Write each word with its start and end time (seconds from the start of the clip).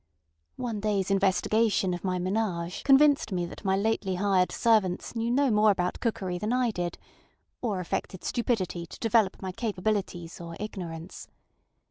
One 0.55 0.81
dayŌĆÖs 0.81 1.11
investigation 1.11 1.93
of 1.93 2.03
my 2.03 2.17
m├®nage 2.17 2.83
convinced 2.83 3.31
me 3.31 3.45
that 3.45 3.63
my 3.63 3.77
lately 3.77 4.15
hired 4.15 4.51
servants 4.51 5.15
knew 5.15 5.29
no 5.29 5.51
more 5.51 5.69
about 5.69 5.99
cookery 5.99 6.39
than 6.39 6.51
I 6.51 6.71
did, 6.71 6.97
or 7.61 7.79
affected 7.79 8.23
stupidity 8.23 8.87
to 8.87 8.97
develop 8.99 9.39
my 9.43 9.51
capabilities 9.51 10.41
or 10.41 10.57
ignorance. 10.59 11.27